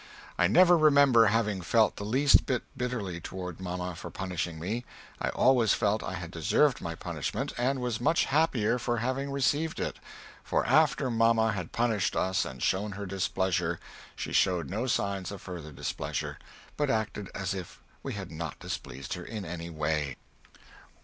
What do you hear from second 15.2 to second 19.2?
of further displeasure, but acted as if we had not displeased